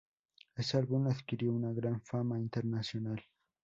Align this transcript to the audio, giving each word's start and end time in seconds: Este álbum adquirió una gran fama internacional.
Este 0.55 0.77
álbum 0.79 1.09
adquirió 1.09 1.53
una 1.53 1.73
gran 1.73 2.01
fama 2.01 2.39
internacional. 2.39 3.23